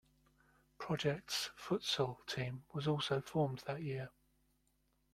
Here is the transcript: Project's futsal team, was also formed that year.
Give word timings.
Project's 0.79 1.51
futsal 1.55 2.25
team, 2.25 2.65
was 2.73 2.87
also 2.87 3.21
formed 3.21 3.59
that 3.67 3.83
year. 3.83 4.09